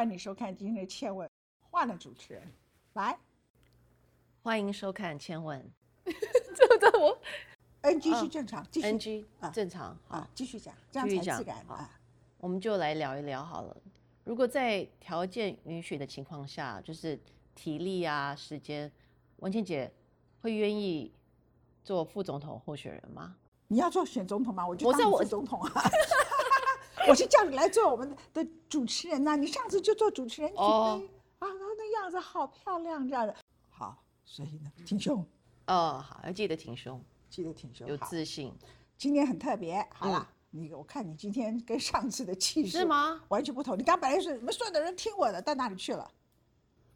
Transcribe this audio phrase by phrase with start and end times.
[0.00, 1.28] 欢迎收看今天的《千问》，
[1.70, 2.42] 换了主持人，
[2.94, 3.18] 来
[4.42, 5.60] 欢迎收看《千问》，
[6.56, 7.18] 这这我
[7.82, 12.00] NG 啊是正常，继续 NG 啊正常好啊，，继续讲，这样继续讲才自然啊。
[12.38, 13.76] 我们就来聊一聊好了。
[14.24, 17.20] 如果在条件允许的情况下，就是
[17.54, 18.90] 体力啊、时间，
[19.40, 19.92] 文倩姐
[20.40, 21.12] 会愿意
[21.84, 23.36] 做副总统候选人吗？
[23.68, 24.66] 你要做选总统吗？
[24.66, 25.82] 我就当你副总统啊。
[27.08, 31.02] 我是叫你来做我们的主持人呐、你上次就做主持人，你哦
[31.38, 33.34] 啊，然后那样子好漂亮，这样的
[33.70, 35.24] 好，所以呢，挺胸，
[35.66, 37.86] 哦，好，要记得挺胸，记得挺胸。
[37.88, 38.52] 有自信，
[38.98, 43.22] 今天很特别，好啦，你我看你今天跟上次的气势是吗？
[43.28, 43.78] 完全不同。
[43.78, 46.10] 你刚本来是你们所有的人听我的，到哪里去了？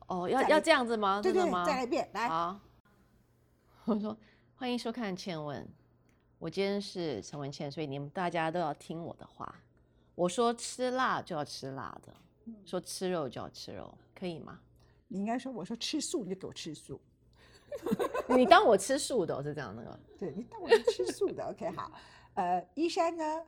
[0.07, 1.23] 哦，要要这样子吗？
[1.23, 1.43] 对对？
[1.65, 2.61] 再来一遍，来，好，
[3.87, 4.15] 我说
[4.55, 5.65] 欢迎收看《倩问》，
[6.39, 9.55] 我今天是陈文倩，所以你们大家都要听我的话。
[10.15, 12.15] 我说吃辣就要吃辣的，
[12.47, 14.61] 嗯说吃肉就要吃肉，可以吗？
[15.09, 17.01] 你应该说我说吃素，你就给我吃素。
[18.37, 19.99] 你当我吃素的，我是这样那个。
[20.19, 21.91] 对你当我是吃素的，OK 好。
[22.35, 23.45] 呃，依山呢，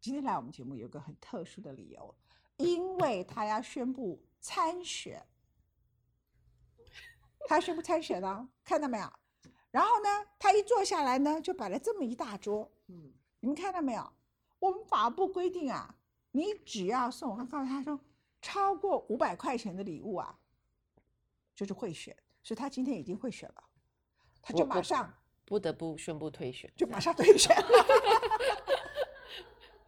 [0.00, 2.14] 今天来我们节目有个很特殊的理由，
[2.58, 5.22] 因为他要宣布参选，
[7.46, 9.12] 他宣布参选了，看到没有？
[9.70, 14.12] 然后呢，他一坐下来呢，就摆了这么一大桌，嗯，你们看到没有？
[14.60, 15.96] 我们法部规定啊，
[16.30, 17.98] 你只要送，我刚告诉他说，
[18.40, 20.38] 超过五百块钱的礼物啊，
[21.56, 23.64] 就是会选，所以他今天已经会选了，
[24.40, 25.12] 他就马上
[25.44, 27.66] 不得不宣布退选，就马上退选了。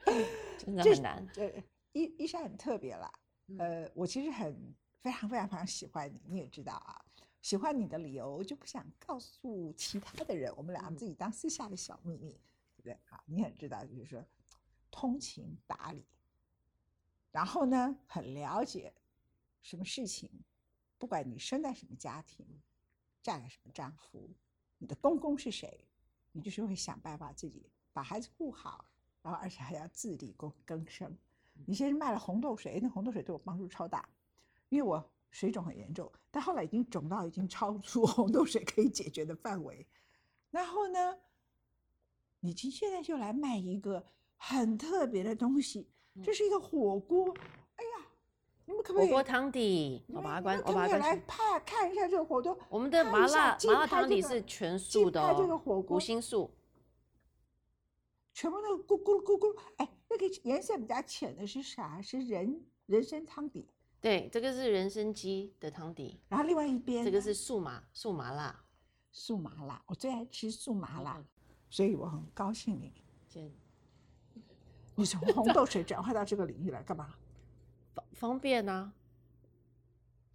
[0.58, 1.26] 真的这很难。
[1.32, 1.62] 这，
[1.92, 3.12] 伊伊莎很特别啦，
[3.48, 7.00] 嗯呃，我其实很非常非常非常喜欢你，你也知道啊，
[7.40, 12.32] 喜欢你的理由我就不想告诉其他的人，我们俩嗯自己当私下的小秘密，
[12.76, 12.98] 对不对？
[13.04, 14.24] 好，你很知道，就是说
[14.92, 16.04] 通情达理，
[17.32, 18.94] 然后呢，很了解
[19.62, 20.30] 什么事情，
[20.98, 22.46] 不管你生在什么家庭，
[23.22, 24.30] 嫁给什么丈夫，
[24.78, 25.88] 你的公公是谁，
[26.30, 28.84] 你就是会想办法自己把孩子顾好，
[29.22, 31.16] 然后而且还要自力更更生。
[31.66, 34.08] 你先是卖了红豆水，那红豆水对我帮助超大，
[34.68, 39.86] 因为我水肿很严重，但后来已经肿到已经超出红豆水可以解决的范围。
[40.50, 41.18] 然后呢，
[42.40, 44.04] 你今现在就来卖一个
[44.44, 45.86] 很特别的东西，
[46.20, 47.32] 这是一个火锅。
[47.76, 48.06] 哎呀，
[48.64, 49.06] 你们可不可以？
[49.06, 50.96] 火锅汤底，我把它关，我把它。
[50.96, 52.58] 来拍看一下这个火锅。
[52.68, 56.50] 我们的麻辣麻辣汤底是全素的拍这个哦，火锅五星素。
[58.34, 62.02] 全部都咕咕咕咕，哎，那个颜色比较浅的是啥？
[62.02, 63.68] 是人人参汤底，
[64.00, 68.58] 对，这个是人参鸡的汤底，然后另外一边呢这个是素麻素麻辣。
[69.12, 71.26] 素麻辣，我最爱吃素麻辣嗯，
[71.68, 72.92] 所以我很高兴你，
[73.28, 73.48] 先
[74.94, 77.14] 你从红豆水转化到这个领域来干嘛？
[77.94, 78.92] 方方便啊，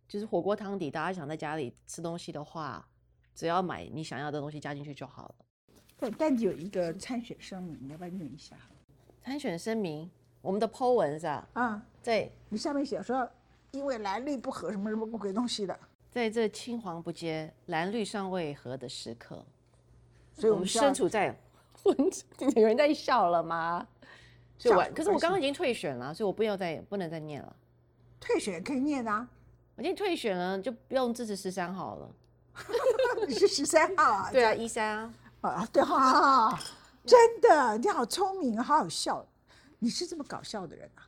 [0.08, 2.88] 就是火锅汤底，大家想在家里吃东西的话，
[3.36, 5.36] 只要买你想要的东西加进去就好了。
[6.00, 8.56] 但但有一个参选声明，你要不要念一下？
[9.24, 10.10] 参选声明，
[10.42, 11.48] 我们的 Po 文是吧？
[11.54, 13.30] 啊，在你上面写说，
[13.72, 15.80] 因为蓝绿不合，什么什么鬼东西的，
[16.12, 19.46] 在这青黄不接、蓝绿尚未合的时刻，
[20.34, 21.36] 所以我们需要身处在
[21.84, 21.96] 混，
[22.56, 23.88] 有人在笑了吗？
[24.58, 27.56] 所以我可是我刚刚已经退选了，所以我不要再不能再念了。
[28.20, 29.28] 退选可以念啊。
[29.76, 32.10] 我已经退选了，就不用支持十三号了。
[33.28, 34.32] 你是十三号啊？
[34.32, 36.60] 对啊，一三啊， 啊，对啊、
[37.06, 39.24] 真的，你好聪明，好好笑，
[39.78, 41.06] 你是这么搞笑的人啊？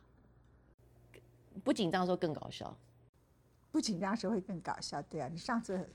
[1.64, 2.72] 不紧张的时候更搞笑。
[3.72, 5.90] 不紧张时候会更搞笑，对啊，你上次很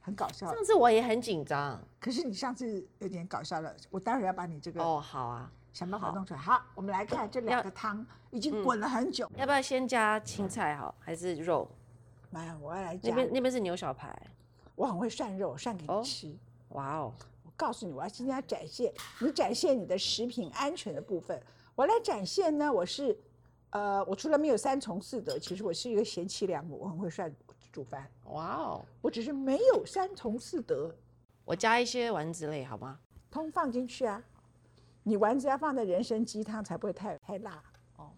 [0.00, 1.82] 很搞笑，上次我也很紧张。
[1.98, 6.40] 可是你上次有点搞笑了，我待会儿要把你这个哦，好啊，想办法弄出来。
[6.40, 9.30] 好，我们来看这两要个汤已经嗯滚了很久。
[9.36, 11.68] 要不要先加青菜好，还是肉？
[12.30, 14.16] 妈呀，我要来那加，边那边是牛小排。
[14.74, 16.34] 我很会涮肉，涮给你哦吃。
[16.70, 17.12] 哇哦，
[17.44, 21.40] 我告诉你，我要今天要展现你展现你的食品安全的部分。
[21.74, 23.16] 我来展现呢，我是
[23.70, 27.34] 呃，我除了没有三从四德，其实我是一个贤妻良母，我很会涮
[27.72, 28.08] 煮饭。
[28.26, 30.94] 哇哦，我只是没有三从四德，
[31.44, 32.98] 我加一些丸子类好吗？
[33.30, 34.22] 通放进去啊。
[35.02, 37.62] 你丸子要放在人参鸡汤才不会太太辣
[37.96, 38.10] 哦。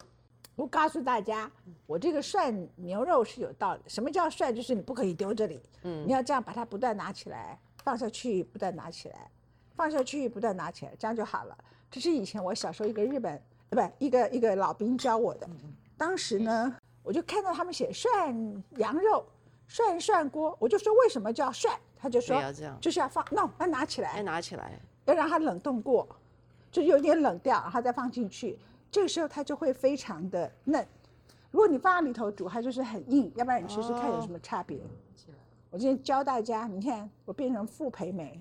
[0.55, 1.51] 我告诉大家，
[1.87, 3.81] 我这个涮牛肉是有道理。
[3.87, 4.55] 什么叫涮？
[4.55, 9.31] 就是你不可以丢这里，嗯你要这样把它不断拿起来，放下去，不断拿起来，
[9.75, 11.57] 放下去，不断拿起来，这样就好了。
[11.91, 13.41] 这是以前我小时候一个日本，
[13.71, 15.49] 呃，不，一个一个老兵教我的。
[15.97, 19.25] 当时呢，我就看到他们写涮羊肉，
[19.69, 21.75] 涮涮锅，我就说为什么叫涮？
[21.97, 22.43] 他就说
[22.81, 24.79] 就是要放，no，要拿起来要来，拿起来。
[25.05, 26.07] 要让它冷冻过，
[26.73, 28.59] 就有点冷掉，然后再放进去，
[28.91, 30.85] 这个时候它就会非常的嫩。
[31.51, 34.81] 如果你放在里头煮，它就是很硬；要不然你吃吃看有什么差别。
[35.71, 38.41] 我今天教大家，你看我变成傅培梅，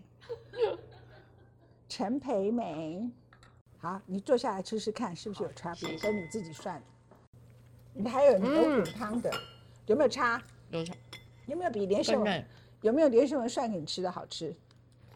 [1.90, 3.06] 陈培梅。
[3.80, 5.98] 好，你坐下来吃吃看，是不是有差别？
[5.98, 6.82] 跟你自己算。
[7.94, 9.30] 你还有你都煮汤的，
[9.88, 10.42] 有没有差？
[10.70, 10.94] 有差，
[11.48, 12.46] 有没有比连胜文
[12.82, 14.56] 有没有连胜文涮给你吃的好吃？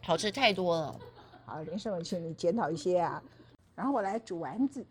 [0.02, 1.00] 好吃太多了。
[1.46, 3.22] 好，连胜文，请你检讨一些啊。
[3.76, 4.86] 然后我来煮丸子，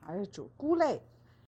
[0.00, 1.02] 还是煮菇类。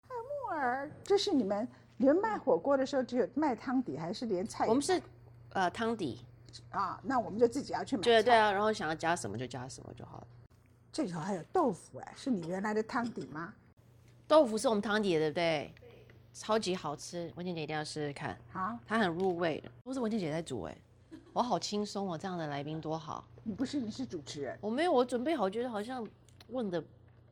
[0.07, 1.67] 还有木耳，这是你们
[1.97, 4.67] 你们卖火锅的时候只有卖汤底，还是连菜？
[4.67, 5.01] 我们是
[5.53, 6.25] 呃汤底，
[6.69, 8.03] 啊，那我们就自己要去买。
[8.03, 8.35] 对对。
[8.35, 10.27] 啊，然后想要加什么就加什么就好了。
[10.91, 13.53] 这里头还有豆腐哎，是你原来的汤底吗？
[14.27, 15.73] 豆腐是我们汤底的，对不对？
[16.33, 19.61] 超级好吃，文静姐一定要试试看，好，它很入味。
[19.83, 20.77] 都是文静姐在煮哎，
[21.33, 23.25] 我好轻松哦，这样的来宾多好。
[23.43, 26.07] 你不是你是主持人，我没有，我准备好，觉得好像
[26.49, 26.83] 问的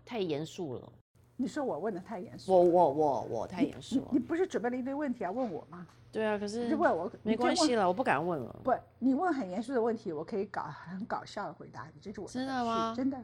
[0.05, 0.91] 太严肃了。
[1.35, 2.51] 你说我问的太严肃。
[2.51, 4.07] 我我我我太严肃了。
[4.11, 5.87] 你不是准备了一堆问题要问我吗？
[6.11, 8.59] 对啊，可是你就问我，没关系了，我不敢问了。
[8.63, 13.17] 不，你问很严肃的问题，我可以搞很搞笑的回答你，这是我真的吗真的，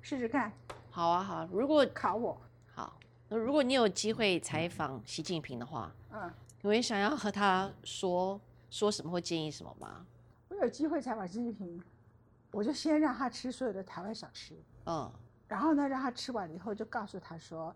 [0.00, 0.52] 试试看，
[0.90, 2.40] 好啊好啊，如果考我。
[2.72, 2.96] 好，
[3.28, 6.30] 那如果你有机会采访习近平的话，嗯，
[6.62, 8.40] 你会想要和他说
[8.70, 10.06] 说什么或建议什么吗？
[10.48, 11.82] 我有机会采访习近平，
[12.50, 14.54] 我就先让他吃所有的台湾小吃，
[14.86, 15.10] 嗯，
[15.46, 17.74] 然后呢，让他吃完了以后，就告诉他说，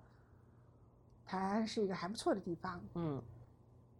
[1.27, 3.23] 台湾是一个还不错的地方，嗯，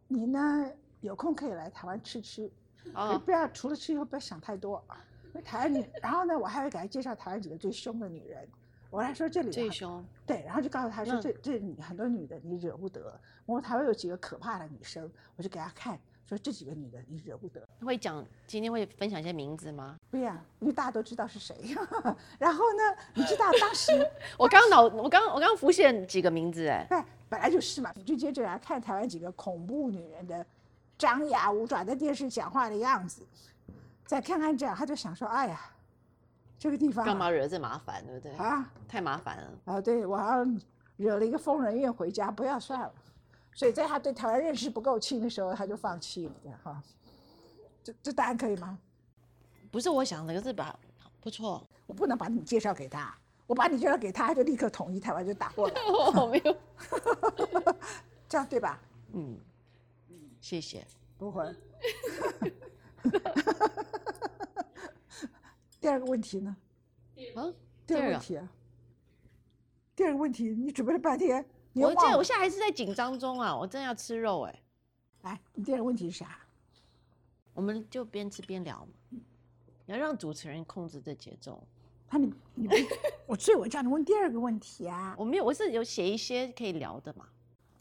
[0.09, 0.71] 你呢
[1.01, 2.51] 有空可以来台湾吃吃，
[2.85, 4.83] 可哦，不要除了吃以后不要想太多，
[5.45, 8.49] 台湾女，然后呢，我还会给他介绍台湾几个最凶的女人，
[8.91, 15.99] 我来说这里最凶，对，然后就告诉他说这这女很多女的你惹不得，我台湾有几个可怕的女生，我就给他看，
[16.33, 19.97] 说这几个女的你惹不得，会讲今天会分享一些名字吗？
[20.11, 21.55] 对呀、因为大家都知道是谁。
[22.41, 22.83] 然后呢，
[23.13, 23.93] 你知道当时
[24.39, 30.45] 我刚脑，我刚我刚浮现几个名字哎，对，本来就是嘛，你就接着来看台湾几个恐怖女人的
[30.97, 33.21] 张牙舞爪在电视讲话的样子，
[34.07, 35.61] 再看看这样，他就想说，哎呀，
[36.59, 38.33] 这个地方干嘛惹这麻烦，对不对？
[38.37, 38.73] 啊？
[38.89, 39.51] 太麻烦了。
[39.67, 40.61] 啊，对我好像
[40.97, 42.93] 惹了一个疯人院回家，不要算了。
[43.55, 46.83] 所以在他对台湾认识不够清的时候，他就放弃了，这样哈。
[47.85, 48.79] 这这答案可以吗？
[49.71, 50.79] 不是我想的，可是把
[51.21, 53.17] 不错，我不能把你介绍给他，
[53.47, 55.75] 我把你介绍给他，他就立刻统一台湾就打过来，
[56.15, 56.57] 我没有，
[58.29, 58.81] 这样对吧？
[59.13, 59.39] 嗯，
[60.41, 60.87] 谢谢。
[61.19, 61.55] 不会。
[65.81, 66.57] 第二个问题呢？
[67.35, 67.53] 啊，
[67.87, 68.49] 第二个问题啊。
[69.95, 71.45] 第二个问题，你准备了半天，
[71.75, 72.23] 我这我。
[72.23, 74.63] 现在还是在紧张中啊，我真的要吃肉哎，
[75.23, 76.39] 来，你第二个问题是啥？
[77.55, 79.19] 我们就边吃边聊嘛，
[79.87, 81.63] 你要让主持人控制这节奏。
[82.11, 82.75] 那你你不，
[83.27, 85.15] 我所以我叫你问第二个问题啊。
[85.19, 87.29] 我没有，我是有写一些可以聊的嘛，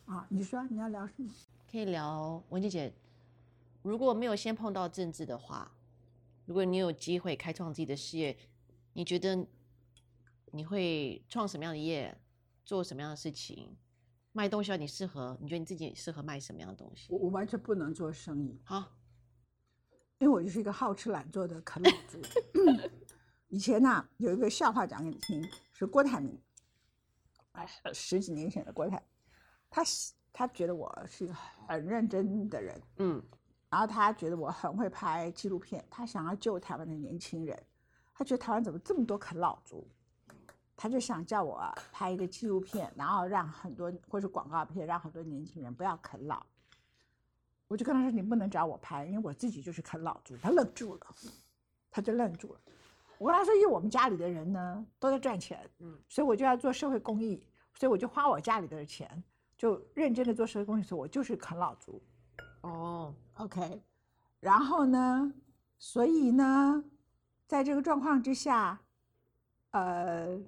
[0.05, 1.29] 啊，你说你要聊什么？
[1.69, 2.93] 可以聊文静姐，
[3.81, 5.71] 如果没有先碰到政治的话，
[6.45, 8.37] 如果你有机会开创自己的事业，
[8.93, 9.45] 你觉得
[10.51, 12.17] 你会创什么样的业，
[12.71, 13.75] 做什么样的事情？
[14.31, 15.37] 卖东西啊，你适合？
[15.41, 17.11] 你觉得你自己适合卖什么样的东西？
[17.11, 18.93] 我我完全不能做生意，好，
[20.19, 22.21] 因为我就是一个好吃懒做的啃老族。
[23.49, 26.41] 以前呢、有一个笑话讲给你听，是郭台铭，
[27.51, 29.05] 哎，十几年前的郭台，
[29.69, 31.33] 他喜他觉得我是一个
[31.67, 33.21] 很认真的人，嗯，
[33.69, 37.63] 然后他觉得我很会拍纪录片，他想要救台湾的年轻人，
[38.13, 39.85] 他觉得台湾怎么这么多啃老族，
[40.81, 46.43] 他就想叫我啊拍一个纪录片，然后让很多或者广告片，让很多年轻人不要啃老。
[47.67, 51.01] 我就跟他说：“你不能找我拍，因为我自己就是啃老族。”他愣住了，
[51.91, 52.59] 他就愣住了。
[53.19, 57.45] 我跟他说：“因为我们家里的人呢都在赚钱，嗯所以我就要做社会公益，
[57.75, 59.23] 所以我就花我家里的钱，
[59.55, 60.83] 就认真的做社会公益。
[60.83, 62.01] 所以我就是啃老族。”
[62.61, 63.83] 哦，OK，
[64.39, 65.31] 然后呢，
[65.77, 66.83] 所以呢，
[67.45, 68.81] 在这个状况之下，
[69.69, 70.39] 呃，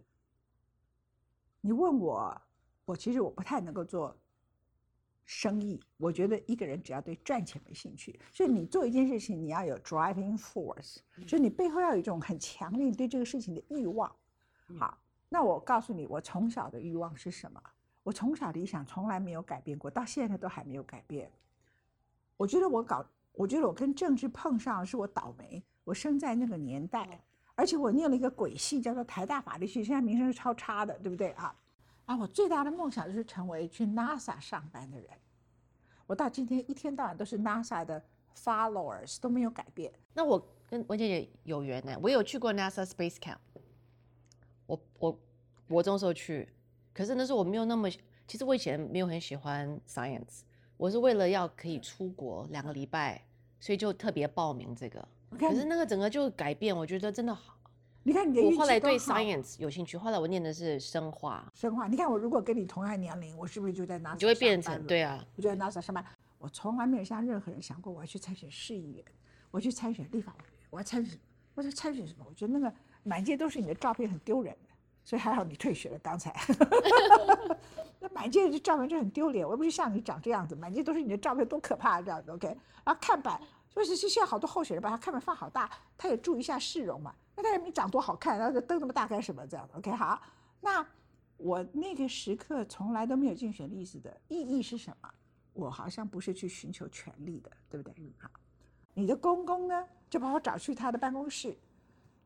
[1.65, 2.41] 你问我，
[2.83, 4.13] 我其实我不太能够做
[5.23, 5.81] 生意。
[5.95, 14.13] 我觉得一个人只要对赚钱没兴趣，所以你做一件事情，你要有 driving force，就是你背后要有一种很强烈对这个事情的欲望。
[14.77, 14.97] 好，
[15.29, 17.63] 那我告诉你，我从小的欲望是什么？
[18.03, 21.31] 我从小理想从来没有改变过，到现在都还没有改变。
[22.35, 27.23] 我觉得我搞，我觉得我跟政治碰上是我倒霉，我生在那个年代，
[27.55, 31.55] 而且我念了一个鬼系，叫做台大法律系，现在名声是超差的，对不对啊？
[32.05, 35.09] 啊，我最大的梦想就是成为去 NASA 上班的人。
[36.07, 38.03] 我到今天一天到晚都是 NASA 的
[38.35, 39.93] followers，都没有改变。
[40.13, 43.37] 那我跟文姐姐有缘呢，我有去过 NASA Space Camp，
[44.65, 45.19] 我我
[45.67, 46.49] 国中时候去，
[46.93, 47.89] 可是那时候我没有那么
[48.27, 50.41] 其实我以前没有很喜欢 science，
[50.75, 53.25] 我是为了要可以出国两个礼拜，
[53.59, 55.07] 所以就特别报名这个。
[55.39, 57.55] 可是那个整个就改变，我觉得真的好。
[58.03, 66.05] 你看你的我运后来对 science 有兴趣，后来我念的是生化，生化，你看我如果跟你同样年龄，我是不是就在 NASA 你就会变上班了成对啊，我就在 NASA 上班，
[66.37, 69.05] 我从来没有像任何人想过我要去参选市议员，
[69.51, 71.17] 我去参选立法委员，我要参选，
[71.55, 72.25] 我在参选什么？
[72.27, 74.69] 我觉得那个满街都是你的照片，很丢人的。
[75.05, 76.33] 所以还好你退学了，刚才。
[77.99, 82.31] 那满街的照片就很丢脸，我又不是像你长这样子，满街都是你的照片，多可怕、啊、这样子。
[82.31, 82.47] OK，
[82.85, 83.37] 然后看板，
[83.75, 87.15] 就是现在好多候选人把他看门放好大，他也注意一下市容嘛。
[87.35, 89.45] 那他也没长多好看，然后灯那么大干什么？
[89.47, 90.21] 这样 OK 好，
[90.61, 90.85] 那
[91.37, 95.09] 我那个时刻从来都没有竞选历史的意义是什么？
[95.53, 97.93] 我好像不是去寻求权力的，对不对？
[97.97, 98.29] 嗯，好。
[98.93, 101.57] 你的公公呢，就把我找去他的办公室，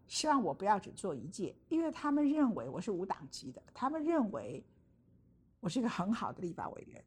[0.08, 4.62] 希望我不要只做一届，因为他们认为我是无党籍的，他们认为
[5.62, 7.04] 我是一个很好的立法委员，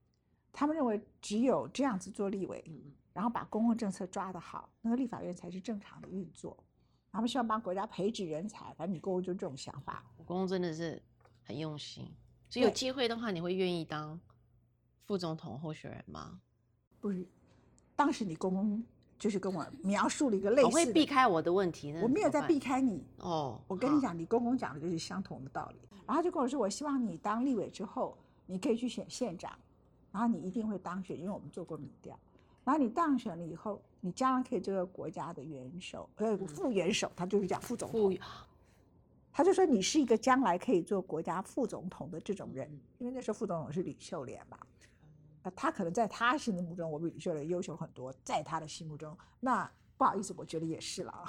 [0.51, 2.65] 他们认为只有这样子做立委，
[3.13, 6.57] 然后把公共政策抓得好，那个立法院才是正常的运作。
[7.13, 10.05] 他们希望帮国家培植人才，反正你公公就这种想法。
[10.17, 11.03] 我公公真的是
[11.43, 12.09] 很用心，
[12.49, 14.19] 所以有对机会的话，你会愿意当
[15.07, 16.41] 副总统候选人吗？
[17.01, 17.27] 不是，
[17.97, 18.85] 当时你公公
[19.19, 23.05] 就是跟我描述了一个类我似的，会避开我的问题，呢我没有在避开你。
[23.19, 23.61] 哦。
[23.67, 25.81] 我跟你好，讲，你公公讲的就是相同的道理。
[26.07, 29.59] 然后他就跟我说，我希望你当立委之后，你可以去选县长，
[30.13, 32.17] 然后你一定会当选，因为我们做过民调。
[32.71, 38.17] 然后你当选了以后，你将来可以做个国家的元首，呃，副元首，他就是讲副总统副。
[39.33, 44.57] 他就说你是一个将来可以做国家副总统的这种人嗯，因为那时候副总统是李秀莲嘛。
[45.43, 51.27] 呃，他可能在他心目中，我比李秀莲优秀很多，在他的心目中，那不好意思，我觉得也是了啊。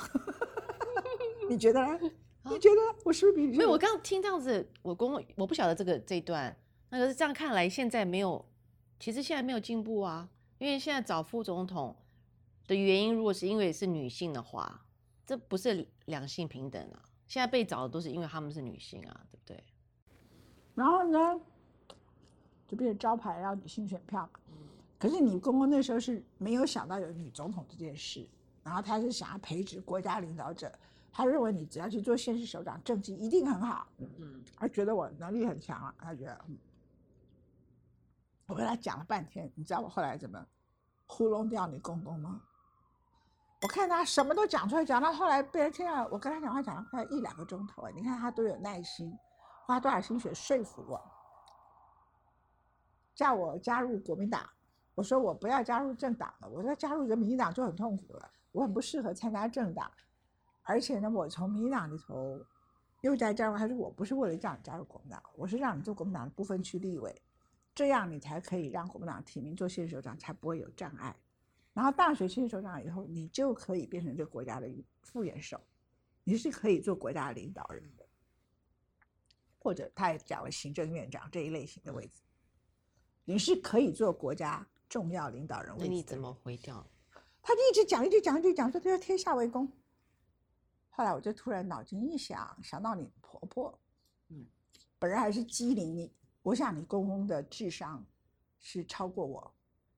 [1.50, 2.00] 你觉得呢？
[2.44, 3.54] 你觉得我是不是比李秀莲？
[3.54, 6.56] 因为我刚刚听这样子，我公公我不晓得这个这一段，
[6.92, 8.46] 那可是这样看来，现在没有，
[9.00, 10.30] 其实现在没有进步啊。
[10.62, 11.96] 因为现在找副总统
[12.68, 14.86] 的原因，如果是因为是女性的话，
[15.26, 17.02] 这不是两性平等啊。
[17.28, 19.64] 现在被找的都是因为他们是女性啊，对不对？
[20.76, 21.42] 然后呢，
[22.68, 24.30] 就变成招牌要女性选票。
[25.00, 28.24] 可是你公公那时候是没有想到有女总统这件事，
[28.64, 30.72] 然后他是想要培植国家领导者，
[31.12, 36.56] 他认为你只要去做县市首长，政绩一定很好，嗯，他觉得我能力很强啊，他觉得，嗯，
[38.52, 40.46] 我跟他讲了半天，你知道我后来怎么
[41.08, 42.42] 糊弄掉你公公吗？
[43.62, 49.18] 我看他什么都讲出来，讲到后来被人听到我跟他讲话讲了快一两个钟头，你看他多有耐心，
[49.66, 51.02] 花多少心血说服我，
[53.16, 54.46] 叫我加入国民党。
[54.96, 59.90] 我说我不要加入政党了，我说加入一个民党就很痛苦了，我很不适合参加政党，
[60.64, 62.38] 而且呢，我从民党里头
[63.00, 67.22] 又在加入，他说我不是为了让你加入国民党，我是让你做国民党的不分区立委，
[67.74, 71.16] 这样你才可以让国民党提名做县首长，才不会有障碍。
[71.74, 74.68] 然后当选县首长以后，你就可以变成这个国家的
[75.04, 75.60] 副元首，
[76.24, 78.06] 你是可以做国家的领导人的，
[79.58, 82.22] 或者他也讲了行政院长这一类型的位置，
[83.24, 86.86] 你是可以做国家重要领导人位置的那你怎么回掉？
[87.42, 89.72] 他就一直讲，一直讲，一直讲，说他要天下为公。
[90.90, 93.80] 后来我就突然脑筋一想，想到你婆婆，
[94.28, 94.46] 嗯，
[95.00, 96.14] 本人还是机灵，你
[96.44, 98.06] 我想你公公的智商
[98.60, 99.54] 是超过我，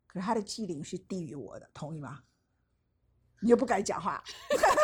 [0.07, 2.21] 可是他的机灵是低于我的，同意吗？
[3.39, 4.23] 你又不敢讲话，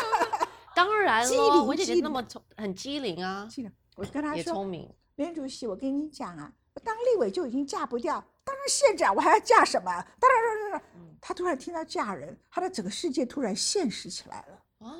[0.75, 3.71] 当然机喽，灵文姐姐那么聪，很机灵啊，机灵。
[3.95, 4.89] 我跟他说，也聪明。
[5.15, 9.91] 连主席，我跟你讲啊，我当立委就已经嫁不掉，当上县长我还要嫁什么？
[10.19, 10.31] 当
[10.71, 10.81] 然，
[11.19, 14.87] 他突然听到嫁人，他的整个世界突然现实起来了。
[14.87, 14.95] 啊，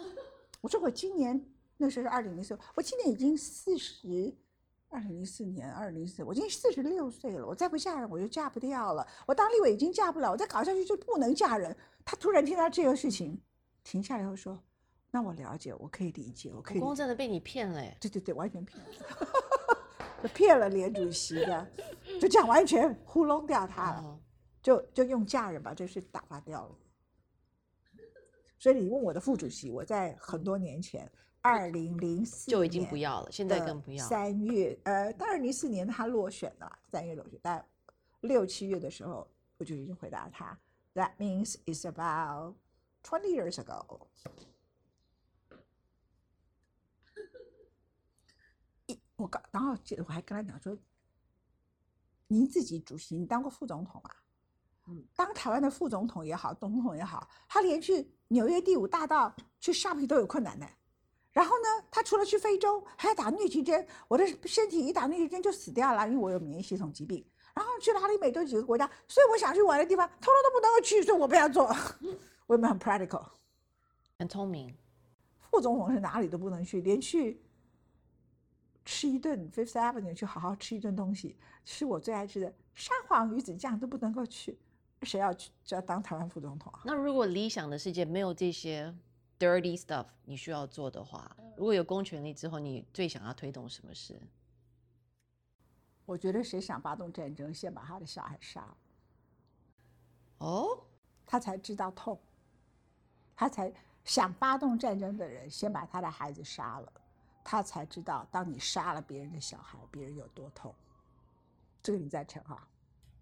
[0.60, 1.42] 我说我今年
[1.78, 4.36] 那时候是二零零四，我今年已经四十，
[4.90, 9.08] 二零零四年二零零四，我已经四十六岁了，我再不嫁人我就嫁不掉了。
[9.28, 11.76] 我当立委已经嫁不了，我再搞下去就不能嫁人。
[12.04, 13.40] 他突然听到这个事情，
[13.84, 14.62] 停下来后说
[15.12, 17.96] ：“那我了解，我可以理解，我可以公真的被你骗了耶。
[18.02, 18.88] 对对对，完全骗了，
[20.24, 21.68] 就骗了连主席的，
[22.20, 24.02] 就这样完全糊弄掉他了。
[24.02, 24.20] 哦
[24.62, 26.76] 就就用嫁人把这事打发掉了。
[28.58, 31.10] 所以你问我的副主席，我在很多年前，
[31.42, 34.06] 二零零四就已经不要了，现在更不要。
[34.06, 37.66] 三月，呃，二零零四年他落选了，三月落选，但
[38.22, 39.26] 六七月的时候，
[39.58, 40.60] 我就已经回答他
[40.94, 42.56] ，That means it's about
[43.02, 44.08] twenty years ago。
[48.88, 50.78] 一我刚，然后记得我还跟他讲说，
[52.28, 54.16] 您自己主席，你当过副总统啊？
[54.88, 60.68] 嗯，当台湾的副总统也好，总统也好，他连去纽约第五大道去 shopping 都有困难呢。
[61.32, 63.86] 然后呢，他除了去非洲，还要打疟疾针。
[64.08, 67.26] 我的身体一打疟疾针就死掉了，因为我有免疫系统疾病。
[67.56, 71.66] 然后去拉丁美洲几个国家，所以我想去玩的地方，通通都不能够去，所以我不要做。
[72.48, 73.26] 我有没有很 practical？
[74.18, 74.74] 很聪明。
[75.52, 77.42] 副总统是哪里都不能去，连去
[78.86, 84.58] 吃一顿 Fifth Avenue 去好好吃一顿东西，吃我最爱吃的沙皇鱼子酱都不能够去，
[85.04, 86.82] 谁要去就要当台湾副总统啊？
[86.86, 88.96] 那如果理想的世界没有这些
[89.40, 94.22] dirty stuff 你需要做的话，如果有公权力之后，你最想要推动什么事？
[96.06, 98.78] 我觉得谁想发动战争，先把他的小孩杀了，
[100.40, 100.84] 哦，
[101.26, 102.20] 他才知道痛。
[103.36, 106.92] 他才想发动战争的人，先把他的孩子杀了，
[107.42, 110.76] 他才知道，当你杀了别人的小孩，别人有多痛。
[111.82, 112.68] 这个你赞成哈？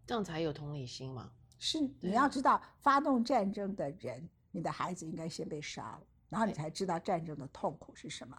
[0.08, 1.32] 这样才有同理心嘛。
[1.60, 8.36] 是，你要知道，发动战争的人，你的孩子应该先被杀了，然后你才知道战争的痛苦是什么。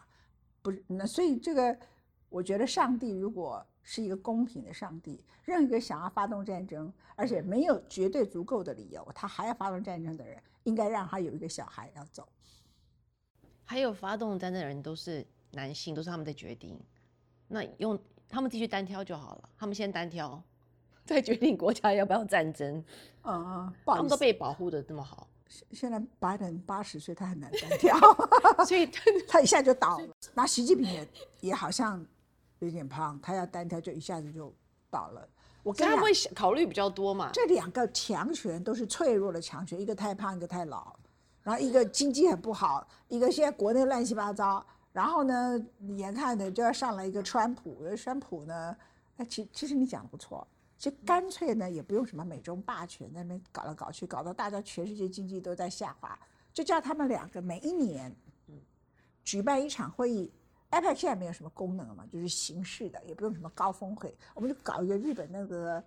[0.61, 1.79] 不是，那所以这个，
[2.29, 12.29] 我觉得上帝如果是一个公平的上帝，任何一个想要发动战争，而且没有绝对足够的理由，他还要发动战争的人，应该让他有一个小孩要走。
[13.65, 16.77] 还有发动战争的人都是男性，都是他们的决定。
[17.47, 17.97] 那用
[18.29, 20.43] 他们继续单挑就好了，他们先单挑，
[21.07, 22.85] 再决定国家要不要战争。
[23.23, 27.99] 嗯嗯，他们都被保护的这么好，现现在拜登八十岁，他很难单挑，
[28.67, 28.87] 所以
[29.27, 30.09] 他一下就倒了。
[30.35, 31.09] 那习近平也
[31.41, 32.05] 也好像
[32.59, 34.55] 有点胖，他要单挑就一下子就
[34.91, 35.29] 倒了。
[35.63, 37.31] 我跟他会，想考虑比较多嘛。
[37.33, 40.95] 这两个强权都是脆弱的强权，一个太胖，一个太老，
[41.43, 45.61] 然后一个经济很不好，一个现在国内乱七八糟，然后呢，
[45.97, 48.77] 眼看的就要上来一个川普，川普呢，
[49.17, 50.47] 哎，其其实你讲的不错，
[50.79, 56.19] 其实干脆呢也不用什么美中霸权那边搞来搞去，搞到大家全世界经济都在下滑，
[56.55, 58.15] 就叫他们两个每一年
[59.25, 60.33] 举办一场会议。
[60.71, 65.83] iPad 现在没有什么功能了嘛，就是形式的，也不用什么高峰会，我们就搞一个日本那个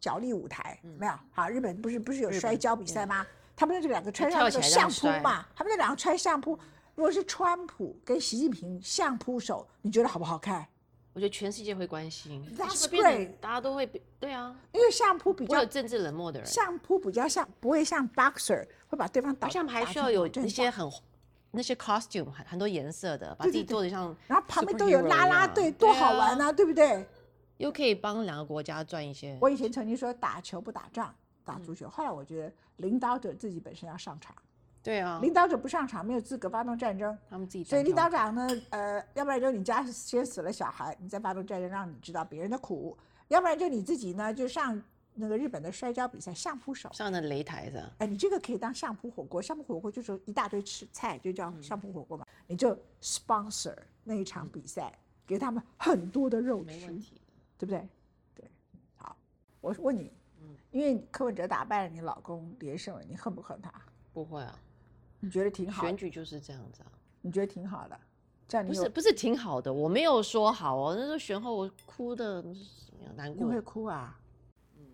[0.00, 1.12] 角力舞台，嗯没有？
[1.30, 3.24] 好，日本不是不是有摔跤比赛吗？
[3.54, 6.58] 他们这两个穿上那个相扑嘛，他们那两个穿相扑。
[6.96, 10.66] 如果是川普跟习近平相扑手，你觉得好不好看？
[11.16, 19.46] 我觉得全世界会关心 That's 大家都会被对啊，因为相扑比较政治冷漠的人，相扑比较像，不会像 boxer 会把对方打。
[19.46, 20.92] 好像还需要有成脑震荡那些很
[21.52, 26.48] 那些 costume 很很多颜色的，把自己做的像，然后旁边都有啦啦队，多好玩啊！
[26.48, 27.08] 啊，对不对？
[27.56, 29.38] 又可以帮两个国家赚一些。
[29.40, 31.14] 我以前曾经说打球不打仗，
[31.46, 31.88] 打足嗯球。
[31.88, 34.36] 后来我觉得领导者自己本身要上场，
[34.86, 37.18] 对啊，领导者不上场没有资格发动战争。
[37.28, 42.96] 他们自己所以领导长呢，呃，要不然就你家先死了小孩，你再发动战争，让你知道别人的苦；
[43.26, 44.80] 要不然就你自己呢，就上
[45.14, 46.88] 那个日本的摔跤比赛，相扑手。
[46.92, 52.24] 上的擂台的，哎，你这个可以当相扑火锅，相扑火锅就是一大堆吃菜，就叫嗯相扑火锅嘛。
[52.46, 54.96] 你就 sponsor 那一场比赛，
[55.26, 57.20] 给他们很多的肉吃没问，题。
[57.58, 57.88] 对不对？
[58.34, 58.50] 对，
[58.94, 59.16] 好，
[59.60, 63.72] 我问你，嗯因为柯文哲打败了你老公连胜文，你恨不恨他？
[64.12, 64.58] 不会啊，
[65.20, 65.96] 你觉得挺好的选？
[65.96, 67.98] 举就是这样子啊，你觉得挺好的？
[68.48, 72.40] 这样你不是不是挺好的，我没有说好哦，那时候选后我哭的
[73.16, 74.20] 难过你会，哭啊？
[74.76, 74.84] 嗯，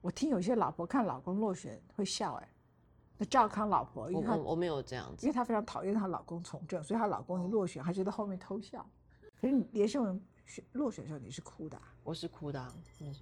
[0.00, 2.48] 我听有些老婆看老公落选会笑哎、
[3.18, 8.88] 那赵康老婆，因我为她我我没有这样子因为，她非常讨厌她老公从政，所以她老公一落选，她就在后面偷笑。
[9.40, 13.14] 可是你连胜文选落选的时候你是哭的啊、我是哭的、啊，嗯，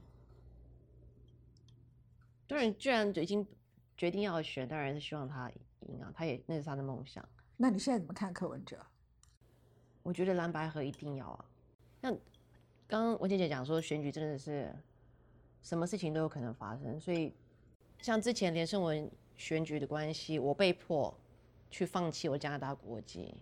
[2.46, 3.46] 当然，既然就已经
[3.96, 5.56] 决定要选，当然是希望他赢
[6.02, 7.26] 啊，他也那是他的梦想。
[7.56, 8.78] 那你现在怎么看柯文哲？
[10.02, 11.44] 我觉得蓝白合一定要啊。
[12.00, 12.16] 像
[12.86, 14.74] 刚刚文姐姐讲说，选举真的是
[15.62, 17.34] 什么事情都有可能发生，所以
[18.00, 21.12] 像之前连胜文选举的关系，我被迫
[21.70, 23.34] 去放弃我加拿大国籍，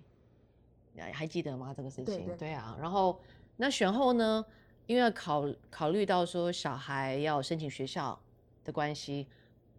[0.96, 1.75] 还还记得吗？
[1.77, 2.27] 这个事情？
[2.27, 2.77] 对对啊。
[2.81, 3.20] 然后
[3.57, 4.44] 那选后呢，
[4.87, 8.18] 因为考考虑到说小孩要申请学校
[8.64, 9.27] 的关系，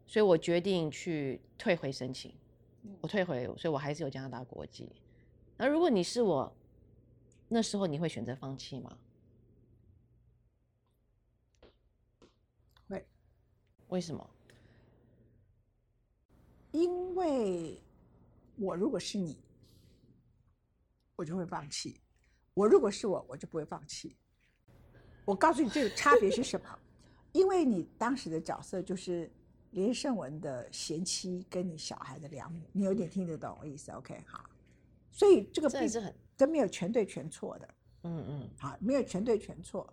[0.06, 2.34] 所以我决定去退回申请。
[3.02, 4.92] 我退回，所以我还是有加拿大国籍。
[5.56, 6.56] 那如果你是我，
[7.48, 8.98] 那时候你会选择放弃吗？
[12.88, 13.06] 会，
[13.88, 14.30] 为什么？
[16.72, 17.82] 因为
[18.58, 19.38] 我如果是你，
[21.16, 22.00] 我就会放弃；
[22.54, 24.16] 我如果是我，我就不会放弃。
[25.26, 26.80] 我告诉你这个差别是什么？
[27.34, 29.32] 因为你当时的角色就是
[29.72, 34.50] 连胜文的贤妻跟你小孩的良母，你有点听得懂我意思？OK，好。
[35.12, 39.92] 所以这个并是很跟没有全对全错的，嗯嗯，好，没有全对全错。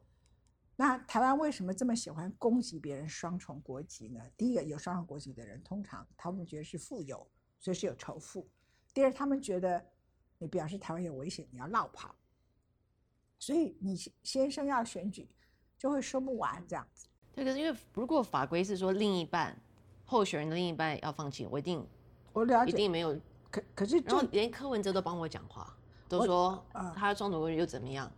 [0.77, 4.21] 那台湾为什么这么喜欢攻击别人双重国籍呢？
[4.37, 7.27] 第一个，有双重国籍的人，通常他们觉得是富有，
[7.61, 8.47] 所以是有仇富；
[8.93, 9.83] 第二，他们觉得
[10.39, 12.15] 你表示台湾有危险，你要绕跑，
[13.39, 15.31] 所以你先生要选举
[15.79, 17.07] 就会说不完这样子。
[17.35, 19.57] 对，可是因为如果法规是说另一半
[20.05, 21.85] 候选人的另一半要放弃，我一定
[22.33, 23.19] 我了解，一定没有。
[23.51, 25.75] 可可是然后连柯文哲都帮我讲话，
[26.09, 28.11] 都说啊他双重国籍又怎么样？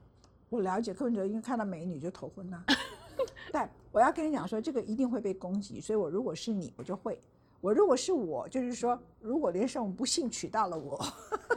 [0.48, 2.62] 我了解柯文哲，因为看到美女就头昏呐、
[3.52, 7.18] 但我要跟你讲说，这个一定会被攻击，所以我如果是你，我就会；
[7.60, 11.04] 我如果是我，就是说，如果连胜不幸娶到了我，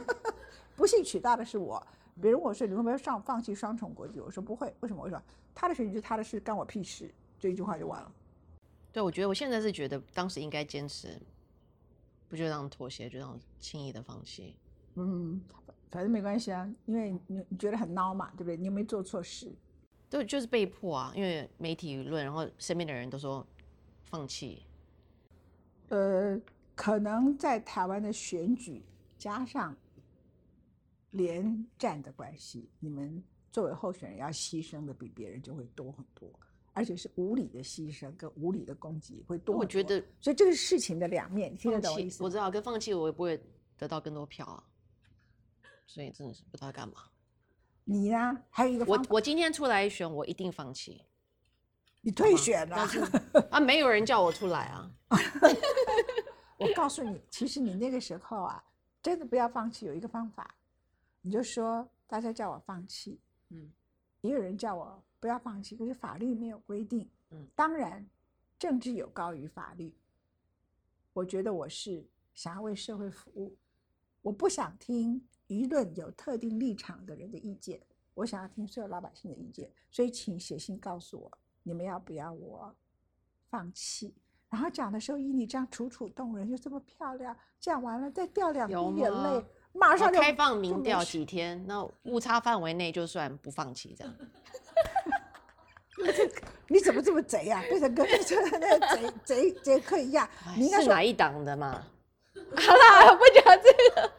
[0.74, 1.80] 不幸娶到的是我，
[2.20, 4.18] 比如我说你会不会上放弃双重国籍？
[4.20, 5.02] 我说不会，为什么？
[5.02, 5.22] 我说
[5.54, 8.12] 他的事情是他的事，干我屁事，这一句话就完了。
[8.92, 11.20] 对，我觉得我现在是觉得当时应该坚持，
[12.28, 14.54] 不就让妥协，就让轻易的放弃。
[14.96, 15.40] 嗯，
[15.90, 18.56] 反正没关系啊，因为你你觉得很孬嘛，对不对？
[18.56, 19.52] 你又没做错事，
[20.10, 23.46] 对，就是被迫啊，因为媒体舆论，然后身边的人都说
[24.04, 24.66] 放弃。
[25.88, 26.40] 呃，
[26.74, 28.84] 可能在台湾的选举
[29.16, 29.76] 加上
[31.10, 33.22] 连战的关系，你们
[33.52, 36.28] 作为候选人要牺牲的比别人就会多很多，
[36.72, 39.60] 而且是无理的牺牲跟无理的攻击会多多。
[39.60, 42.22] 我觉得所以这个事情的两面，你听得懂我意思？
[42.22, 43.40] 我知道，跟放弃我也不会
[43.76, 44.64] 得到更多票啊，
[45.86, 46.94] 所以真的是不知道干嘛。
[47.84, 48.38] 你呢？
[48.50, 51.02] 还有一个方，我我今天出来选，我一定放弃。
[52.02, 52.86] 你退选了
[53.50, 54.90] 啊，没有人叫我出来啊。
[56.58, 58.62] 我告诉你，其实你那个时候啊，
[59.02, 59.86] 真的不要放弃。
[59.86, 60.54] 有一个方法，
[61.20, 63.70] 你就说大家叫我放弃，嗯，
[64.20, 67.08] 也有人叫我不要放弃，可是法律没有规定。
[67.30, 68.04] 嗯，当然，
[68.58, 69.94] 政治有高于法律。
[71.12, 72.04] 我觉得我是
[72.34, 73.54] 想要为社会服务，
[74.22, 77.80] 我不想听舆论有特定立场的人的意见，
[78.14, 79.70] 我想要听所有老百姓的意见。
[79.90, 82.74] 所以，请写信告诉我，你们要不要我
[83.48, 84.14] 放弃？
[84.48, 94.14] 然后讲的时候，以你这样楚楚动人，又这么漂亮，讲完了再掉两滴眼泪，马上就开放民调几天，那误差范围内就算不放弃这样。
[96.68, 98.06] 你怎么这么贼呀、变成跟
[98.60, 100.28] 那个贼贼贼客一样？
[100.56, 101.84] 你是哪，一党的嘛？
[102.56, 104.12] 好啦，不讲这个，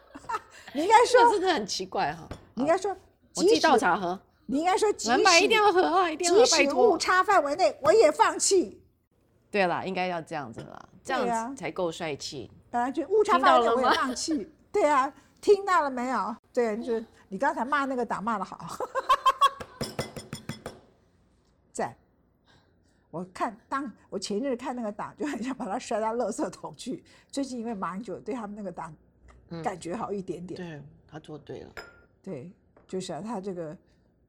[0.74, 2.28] 你应该这说，真的很奇怪哈。
[2.54, 2.94] 你应该说，
[3.36, 6.96] 我自己倒茶喝，你应该说，即蓝白一定要喝啊，一定要喝，拜即使误。
[6.98, 8.82] 差范围内，我也放弃。
[9.50, 12.50] 对啦，应该要这样子啦，这样子才够帅气。
[12.70, 14.52] 本来就误差范围内我也放弃。
[14.70, 15.12] 对啊，
[15.42, 16.34] 听到了没有？
[16.54, 18.66] 对，就是你刚才骂那个党骂的好，
[21.70, 21.94] 在。
[23.10, 27.04] 我看当我前日看那个党，就很想把它摔到垃圾桶去。
[27.30, 28.94] 最近因为马英九对他们那个党
[29.50, 31.72] 嗯感觉好一点点，对他做对了，
[32.22, 32.50] 对，
[32.88, 33.76] 就是啊，他这个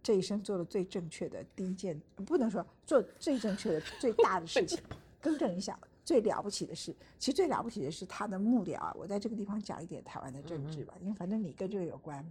[0.02, 4.78] 这一生做的最正确的第一件，不能说做最正确的最大的事情，
[5.22, 8.94] 更正一下，最了不起的是，其实最了不起的是他的幕僚啊。
[8.96, 12.24] 我在这个地方讲一点台湾的政治吧，因为反正你跟这个有关。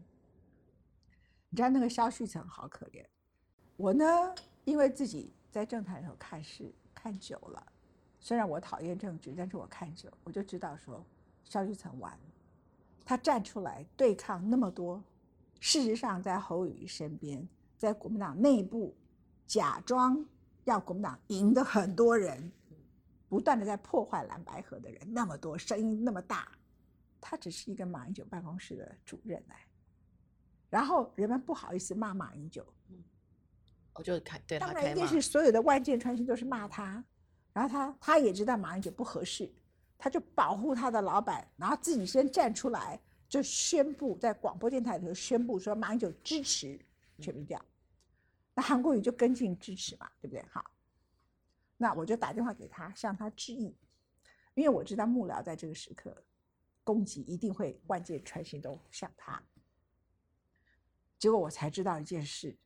[1.48, 3.04] 你知道那个萧旭成好可怜，
[3.76, 4.04] 我呢，
[4.64, 7.62] 因为自己在政坛里头看事看久了，
[8.20, 11.04] 虽然我讨厌政治，但是我看久，我就知道说
[11.44, 12.20] 萧旭成完了。
[13.04, 15.02] 他站出来对抗那么多，
[15.60, 18.94] 事实上在侯友谊身边，在国民党内部
[19.46, 20.24] 假装
[20.64, 22.50] 要国民党赢的很多人，
[23.32, 26.52] 不断的在破坏蓝白河的人那么多，声音那么大，
[27.18, 29.56] 他只是一个马英九办公室的主任来，
[30.68, 32.62] 然后人们不好意思骂马英九，
[33.94, 34.92] 我就开对他当然。
[34.92, 37.02] 一定是所有的万箭穿心都是骂他，
[37.54, 39.50] 然后他他也知道马英九不合适，
[39.96, 46.78] 他就保护他的老板，然后自己先站出来，就宣布在广播电台里头宣布说马英九支持
[47.18, 47.58] 全民调，
[48.52, 50.44] 那韩国瑜就跟进支持嘛，对不对？
[50.50, 50.62] 好，
[51.82, 53.76] 那我就打电话给他向他致意，
[54.54, 56.16] 因为我知道幕僚在这个时刻
[56.84, 59.42] 攻击一定会万箭穿心都向他，
[61.18, 62.56] 结果我才知道一件事。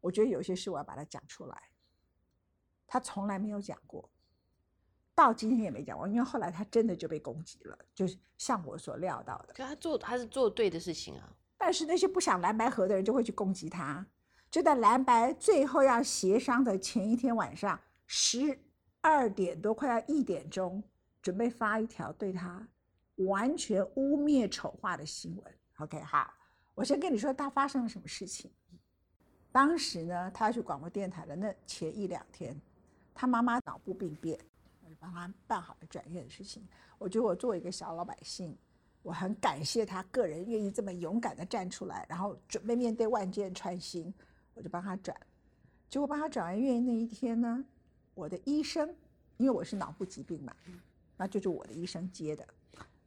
[0.00, 1.70] 我觉得有些事我要把它讲出来，
[2.84, 4.10] 他从来没有讲过，
[5.14, 9.54] 到今天也没讲过，因为后来他真的就被攻击了，就是像我所料到的。
[9.54, 14.04] 可他做他是做对的事情啊，但是那些不想蓝白合的人就会去攻击他，
[14.50, 18.58] 就在蓝白最后要协商的前一天晚上十
[19.00, 20.82] 二点多，快要一点钟，
[21.20, 22.66] 准备发一条对他
[23.16, 25.54] 完全污蔑丑化的新闻。
[25.78, 26.32] OK，好，
[26.74, 28.50] 我先跟你说他发生了什么事情。
[29.52, 32.54] 当时呢，他要去广播电台的那前一两天，
[33.14, 34.38] 他妈妈脑部病变，
[34.84, 36.66] 我就帮他办好了转院的事情。
[36.98, 38.56] 我觉得我作为一个小老百姓，
[39.02, 44.12] 我很感谢他个人愿意这么勇敢的站出来，然后准备面对万箭穿心，
[44.54, 45.18] 我就帮他转。
[45.88, 47.64] 结果帮他转完院那一天呢，
[48.16, 48.88] 我的医生，
[49.36, 50.56] 因为我是脑部疾病嘛，
[51.18, 52.48] 那就是我的医生接的，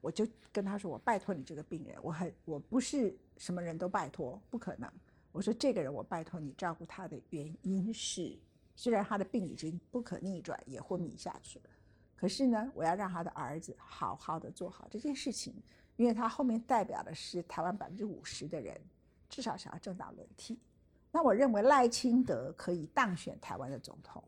[0.02, 4.88] 我就跟他说：“我拜托你这个病人，我很我不是什么人都拜托，不可能。
[5.32, 8.38] 我说这个人我拜托你照顾他的原因是
[8.76, 11.70] 虽然他的病已经不可逆转，也昏迷下去了，
[12.16, 15.56] 可是呢，我要让他的儿子好好的做好这件事情，
[15.96, 18.80] 因为他后面代表的是台湾百分之五十的人，
[19.28, 20.60] 至少想要政党轮替。
[21.12, 24.24] 那我认为赖清德可以当选台湾的总统，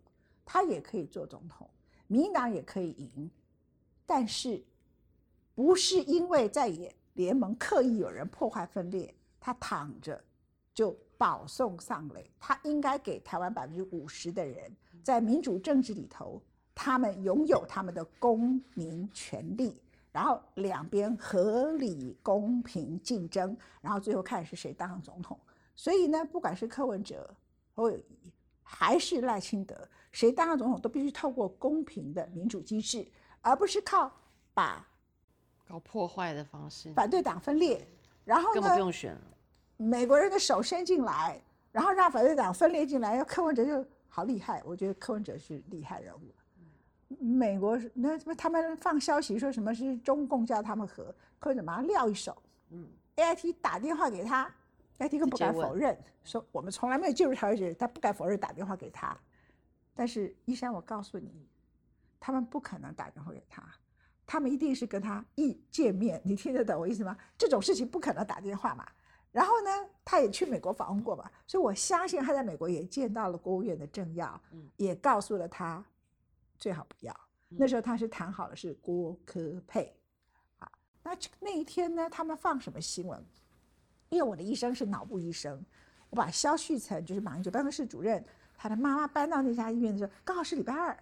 [0.54, 1.66] 他也可以做总统，
[2.08, 3.32] 民党也可以赢，
[4.06, 4.62] 但是
[5.56, 10.22] 不是因为在野联盟刻意有人破坏分裂，他躺着
[10.74, 14.70] 就保送上垒，他应该给台湾百分之五十的人
[15.02, 16.42] 在民主政治里头，
[16.76, 25.40] 他们拥有他们的公民权利，然后两边合理公平竞争，然后最后看是谁当上总统。
[25.78, 27.34] 所以呢，不管是柯文哲、
[27.74, 28.34] 侯友谊
[28.64, 33.08] 还是赖清德，谁当上总统都必须透过公平的民主机制，
[33.42, 34.12] 而不是靠
[34.54, 34.86] 把
[35.68, 37.88] 搞破坏的方式，反对党分裂，
[38.26, 39.22] 然后根本不呢，用选了。
[39.78, 46.20] 美国人的手伸进来，然后让反对党分裂进来，要柯文哲就好厉害，我觉得柯文哲是厉害人物。
[47.20, 52.36] 美国那什么，他们放消息说什么是中共叫他们和，柯文哲马上撂一手
[52.70, 54.50] 嗯，，AIT 打电话给他
[55.00, 59.18] ，AIT 更不敢否认，说我们从来没有介入台湾事，他不敢否认打电话给他。
[59.94, 61.48] 但是依山，我告诉你，
[62.20, 63.64] 他们不可能打电话给他，
[64.26, 67.18] 他们一定是跟他一见面，你听得懂我意思吗？
[67.38, 68.88] 这种事情不可能打电话嘛。
[69.32, 69.70] 然后呢，
[70.04, 75.84] 他也去美国访问过嘛，所以我相信他在美国也见到了国务院的政要，嗯也告诉了他
[76.58, 77.18] 最好不要。
[77.48, 79.94] 那时候他是谈好了是郭科佩，
[80.60, 80.72] 啊，
[81.04, 83.26] 那那一天呢，他们放什么新闻？
[84.10, 85.64] 因为我的医生是脑部医生，
[86.10, 88.26] 我把肖旭成就是马英九办公室主任，
[88.62, 90.96] 他的妈妈搬到那家医院的时候，刚好是礼拜二。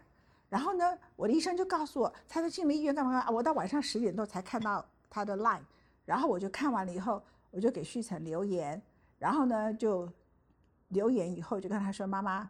[0.48, 3.30] 然后呢，我的医生就告诉我，他说进了医院干嘛干嘛。
[3.30, 5.60] 我到晚上十点多才看到他的 line，
[6.06, 8.82] 然后我就看完了以后，我就给旭岑留言，
[9.17, 10.10] 然后呢就
[10.88, 12.50] 留言以后就跟他说：“妈妈，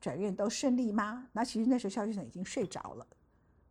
[0.00, 3.06] 转院都顺利吗？”那其实那时候肖旭成已经睡着了，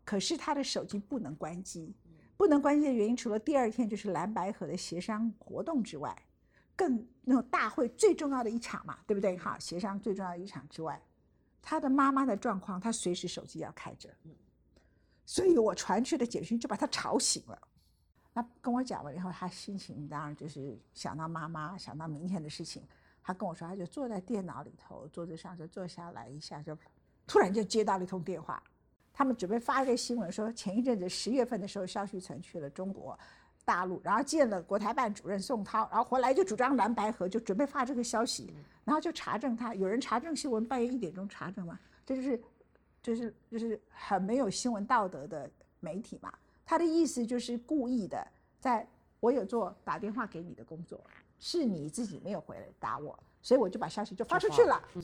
[0.06, 1.94] 可是他的手机不能关机，
[2.38, 6.18] 不能关机的原因除了第二天就是蓝白河的协商活动之外，
[6.80, 9.38] 更那种大会最重要的一场嘛，对不对？
[9.38, 11.02] 哈，协商最重要的一场之外，
[11.62, 14.10] 他的妈妈的状况，他随时手机要开着，
[15.26, 17.68] 所以我传去的简讯就把他吵醒了。
[18.32, 22.82] 那跟我讲完以后，他心情当然就是想到妈妈，想到明天的事情。
[23.22, 26.78] 他跟我说，他就坐在电脑里头，桌子上就坐下来一下，就
[27.28, 28.64] 突然就接到了一通电话。
[29.12, 33.20] 他们准备发一个新闻说，前一阵子十月份的时候，肖旭成去了中国
[33.66, 39.74] 大陆，然后见了国台办主任宋涛，然后回来就主张蓝白合，就准备发这个消息，然后就查证他。
[39.76, 42.42] 有人查证新闻，半夜一点钟查证嘛，这就是
[43.02, 46.34] 就是就是很没有新闻道德的媒体嘛。
[46.66, 48.28] 他的意思就是故意的，
[48.60, 48.88] 在
[49.20, 51.00] 我有做打电话给你的工作，
[51.40, 54.82] 是你自己没有回来打我，所以我就把消息就发出去了。
[54.96, 55.04] 嗯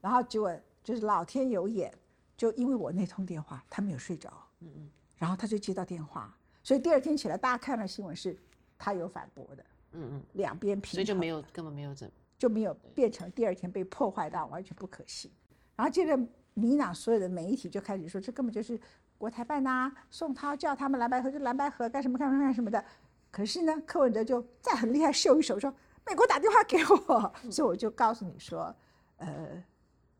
[0.00, 1.92] 然后结果就是老天有眼，
[2.36, 6.32] 就因为我那通电话，他没有睡着，嗯嗯然后他就接到电话，
[6.68, 8.36] 所以第二天起来，大家看到新闻是
[8.76, 15.30] 他有反驳的，嗯嗯，两边平衡，所以就没有根本没有怎就没有变成第二天被破坏到完全不可信。
[15.76, 16.14] 然后接着
[16.52, 18.78] 民党所有的媒体就开始说，这根本就是
[19.16, 22.84] 国台办呐、宋涛叫他们蓝白合就蓝白合干什么干什么干什么的。
[23.30, 25.74] 可是呢，柯文哲就再很厉害秀一手说，
[26.06, 28.76] 美国打电话给我，所以我就告诉你说，
[29.16, 29.64] 呃，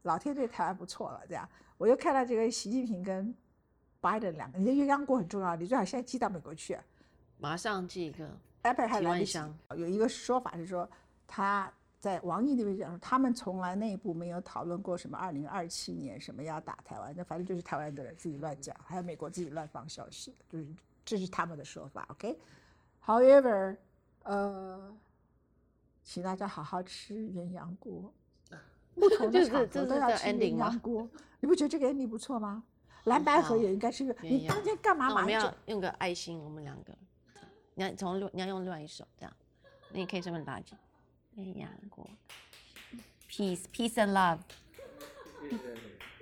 [0.05, 1.47] 老天对台湾不错了，这样。
[1.77, 3.35] 我又看到这个习近平跟
[4.01, 6.85] 拜登两个，你的鸳鸯锅很重要，你最好现在寄到美国去、啊。
[7.39, 8.29] 马上寄一个
[8.63, 9.39] iPad 还几来得及。
[9.77, 10.89] 有一个说法是说，
[11.27, 20.67] 他在王毅那边讲说，他们从来内部没有讨论过什么二零二七年什么要打台湾，那反正就是台湾的人自己乱讲，还有美国自己乱放消息，就是
[21.05, 22.07] 这是他们的说法。
[22.11, 23.77] OK，However，、
[24.23, 24.97] 呃，
[26.05, 28.13] 请大家好好吃鸳鸯锅，
[28.95, 31.09] 不同的场合都要吃鸳鸯锅，
[31.41, 32.63] 你不觉得这个 ending 不错吗？
[33.09, 35.55] 蓝白河也应该是个，你当天干嘛那我们要？
[35.67, 36.97] 用个爱心，我们两个，
[37.75, 39.37] 你要从另你要用另外一手这样，
[39.91, 40.77] 那你可以顺便拉紧。
[41.37, 42.09] 鸳鸯锅
[43.31, 44.39] ，peace peace and love。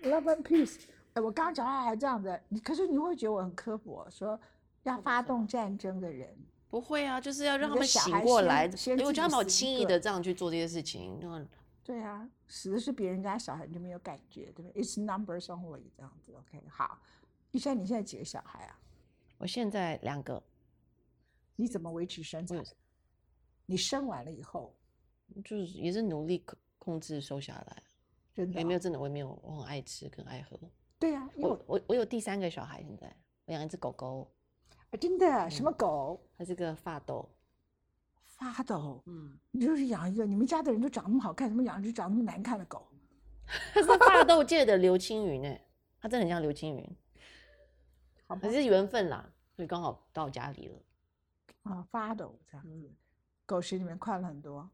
[0.02, 0.78] Love and peace。
[1.14, 4.38] 哎，我刚刚讲话还这样子，你可是你会觉得我很刻薄，说
[4.82, 6.36] 要发动战争的人，
[6.68, 11.42] 不会啊，就是要让他们醒过来，先因为我觉得他们好轻易的这样去做这些事情，那
[11.82, 16.62] 对啊，死的是别人家小孩，你就没有感觉，对不对？It's numbers only 这样子，OK。
[16.68, 17.00] 好，
[17.50, 18.78] 医生，你现在几个小孩啊？
[19.38, 20.42] 我现在两个，
[21.56, 22.62] 你怎么维持身材？
[23.66, 24.74] 你生完了以后，
[25.44, 27.82] 就是也是努力控控制瘦下来，
[28.32, 30.58] 真的哦也没有真的我也没有，我很爱吃跟爱喝。
[30.98, 34.32] 对啊，我我我有第三个小孩，现在我养一只狗狗，
[34.90, 37.28] 啊真的什么嗯狗它是个发豆，
[38.36, 42.86] 发抖，嗯，你就是养一个，你们家的人都长那么好看，怎么养一只长那么难看的狗？
[43.72, 45.58] 他是发豆界的刘青云呢，
[46.00, 46.96] 他真的很像刘青云，
[48.40, 50.82] 可是缘分啦，所以刚好到家里了。
[51.62, 52.72] 啊，发抖这样子。
[52.72, 52.94] 嗯，
[53.44, 54.68] 狗食里面快乐很多，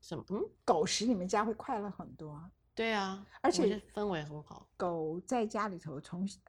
[0.00, 0.24] 什么？
[0.30, 2.42] 嗯，狗食你们家会快乐很多。
[2.74, 4.66] 对啊，而且氛围很好。
[4.76, 6.40] 狗在家里头从小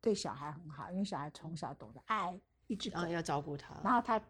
[0.00, 4.20] 对小孩很好，因为小孩从小懂得爱一只狗然后，要照顾它，然后他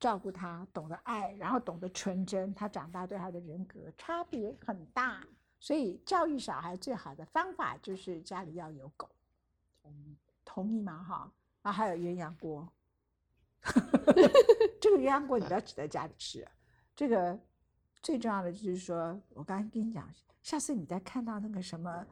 [0.00, 5.22] 照顾他，懂得爱，然后懂得纯真，他长大对他的人格差别很大。
[5.60, 9.10] 所以教育小孩最好的方法就是家里要有狗，
[10.44, 11.02] 同意吗？
[11.02, 11.32] 哈，
[11.62, 12.68] 啊，还有鸳鸯锅，
[14.80, 16.46] 这个鸳鸯锅你不要只在家里吃，
[16.94, 17.36] 这个
[18.00, 20.08] 最重要的就是说，我刚才跟你讲，
[20.42, 22.06] 下次你再看到那个什么，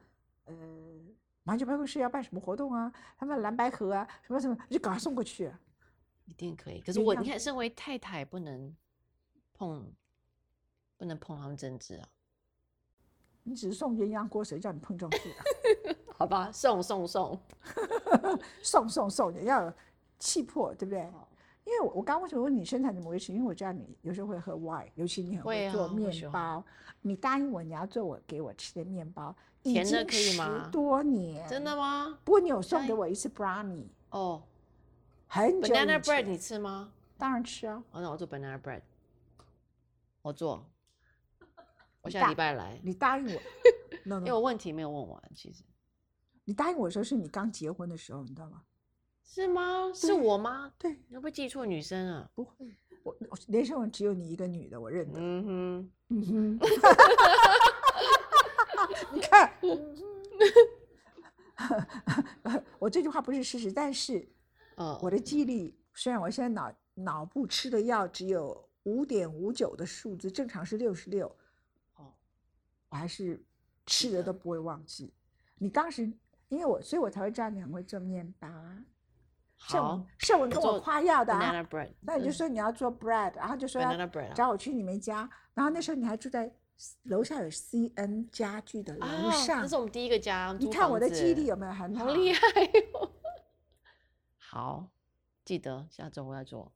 [0.47, 0.55] 呃，
[1.45, 5.53] 马九办公室要办什么活动啊，他们蓝白盒啊，什么什么，你就赶快送过去。
[6.27, 6.81] 一定可以。
[6.81, 8.75] 可是我，你看，身为太太不能
[9.55, 9.85] 碰，
[10.97, 12.09] 不能碰他们政治啊。
[13.43, 15.45] 你只是送鸳鸯锅，谁叫你碰政治啊？
[16.19, 17.39] 好吧，送送送。
[18.63, 19.73] 送 送送，也要有
[20.19, 21.01] 气魄，对不对？
[21.65, 23.33] 因为我我刚为什么问你身材怎么维持？
[23.33, 26.65] 因为我知道你有时候会喝 wine，尤其你很会啊做面包。
[27.03, 31.77] 你答应我你要做我给我吃的面包，已甜的经可以吗十多年，真的？
[31.77, 32.19] 吗？
[32.25, 34.43] 不过你有送给我一次 brownie，哦
[35.29, 36.93] 很久以，banana bread 你吃吗？
[37.19, 37.83] 当然吃啊。
[37.93, 38.81] 哦，那我做 banana bread，
[40.23, 40.65] 我做。
[42.03, 43.41] 我下礼拜来，你答应我，
[44.05, 45.65] no 因为 no，我问题没有问完，其实
[46.45, 48.63] 你答应我的时候是你刚结婚的时候，你知道吗？
[49.25, 49.91] 是吗？
[49.93, 50.73] 是我吗？
[50.79, 52.31] 对，你会不会记错女生啊？
[52.35, 52.55] 不会，
[53.03, 55.19] 我我连胜文只有你一个女的，我认得。
[55.21, 56.59] 嗯嗯哼，
[59.13, 59.53] 你看，
[62.79, 64.29] 我这句话不是事实，但是
[65.03, 71.27] 我的记忆力虽然我现在脑脑部吃的药只有五点五九的数字，正常是六十六，
[71.97, 72.13] 哦，
[72.91, 73.43] 我还是
[73.87, 75.13] 吃的都不会忘记。
[75.59, 76.11] 你当时
[76.49, 78.79] 因为我，所以我才会知道你很会做面包啊。
[79.59, 81.67] 盛好文，盛文跟我夸耀的啊
[82.03, 86.53] 那你就嗯说你要做 bread，然后就说要找我去你们家，然后那时候你还住在
[87.05, 92.05] 楼下有 CN 家具的楼啊，上那是，我们第一个家，你看我的记忆力有没有很好？
[92.05, 92.41] 好厉害
[92.93, 93.11] 哦！
[94.57, 94.89] 好，
[95.45, 96.73] 记得下周我要做。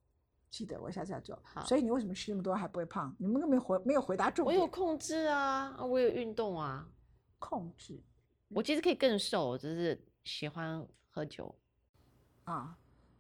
[0.50, 1.38] 记得我下次要做。
[1.42, 3.16] 好所以你为什么吃那么多还不会胖？
[3.18, 4.52] 你们都没回没有回答重我。
[4.52, 6.86] 有控制啊，啊我有运动啊，
[7.38, 7.98] 控制
[8.48, 11.54] 我其实可以更瘦，只是喜欢喝酒。
[12.44, 12.76] 啊，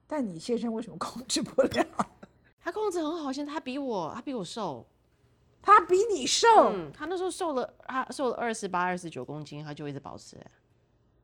[0.06, 1.86] 但你先生为什么控制不了？
[2.60, 4.86] 他控制很好，现在他比我，他比我瘦。
[5.62, 10.50] 他比你瘦，嗯，他那时候瘦了，他瘦了二十八、二十九公斤，他就一直保持、欸，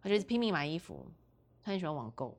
[0.00, 1.06] 他就一直拼命买衣服，
[1.62, 2.38] 他很喜欢网购，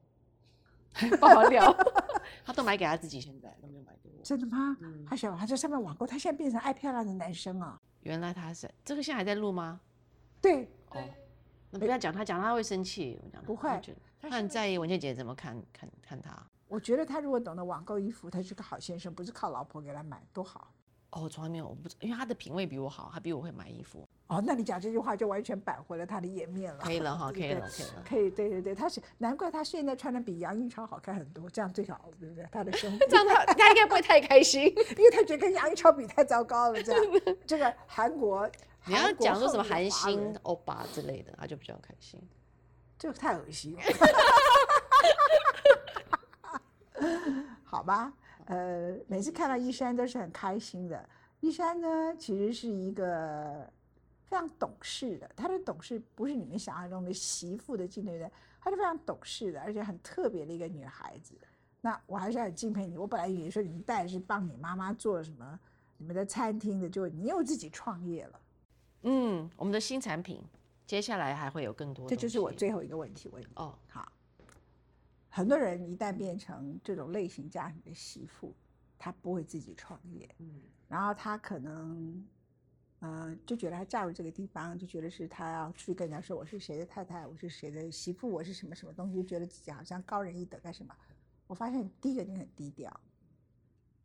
[1.19, 1.75] 爆料，
[2.45, 4.23] 他都买给他自己，现在都没有买给我。
[4.23, 4.75] 真的吗？
[4.81, 7.79] 嗯他想他在上面网购，他现在变成爱漂亮的男生啊。
[8.01, 9.79] 原来他是这个，现在还在录吗？
[10.41, 11.03] 对，哦，
[11.69, 13.19] 那不要讲他，讲他会生气。
[13.23, 13.69] 我讲不会
[14.19, 16.35] 他他很在在意文倩姐怎么看看看他。
[16.67, 20.73] 我觉得他如果懂得网购衣服，他是个好先生，不是靠老婆给他买，多好。
[21.11, 24.06] 哦，我从来没有，我不知，因为他的品味比我好，他比我会买衣服。
[24.27, 26.79] 哦，那你讲这句话就完全扳回了他的颜面了。
[26.83, 28.03] 可以了哈， 可以了，可以了。
[28.09, 32.45] 可以，对对对，他是难怪他现在穿的比杨英超好看很多，这样最好，对不对？
[32.51, 34.63] 他的生活， 这样他他应该不会太开心。
[34.97, 37.01] 因为他觉得跟杨英超比太糟糕了，这样
[37.45, 38.49] 这个韩国，
[38.85, 42.21] 你要讲说什么韩星欧巴之类的，他就比较开心。
[42.99, 43.81] 这个太恶心了，
[47.63, 48.11] 好吧？
[48.45, 51.07] 呃，每次看到一山都是很开心的。
[51.39, 53.71] 一山呢，其实是一个
[54.27, 61.33] 非常懂事的，她的懂事不是你们想象中的媳妇的境界的，她是非常懂事的，而且很特别的一个女孩子。
[61.79, 62.97] 那我还是很敬佩你。
[62.97, 65.59] 我本来以为说你们带是帮你妈妈做什么
[65.97, 68.41] 你们的餐厅的，就你又自己创业了。
[69.03, 70.43] 嗯，我们的新产品
[70.85, 72.07] 接下来还会有更多。
[72.09, 73.47] 这就是我最后一个问题问你。
[73.55, 74.11] 哦，好，
[75.29, 78.53] 很多人一旦变成这种类型家庭的媳妇，
[78.97, 82.25] 她不会自己创业，嗯然后她可能，
[82.99, 90.95] 呃，就觉得她嫁入这个地方，就觉得是她要去跟人家说我是谁的太太，我是谁的媳妇，我是什么什么东西，就觉得自己好像高人一等干什么？
[91.47, 92.99] 我发现第一个你很低调，